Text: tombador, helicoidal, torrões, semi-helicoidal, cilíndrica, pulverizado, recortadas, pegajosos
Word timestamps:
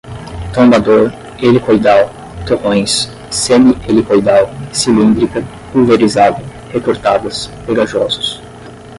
tombador, 0.51 1.13
helicoidal, 1.37 2.09
torrões, 2.47 3.07
semi-helicoidal, 3.29 4.49
cilíndrica, 4.73 5.43
pulverizado, 5.71 6.43
recortadas, 6.73 7.51
pegajosos 7.67 8.41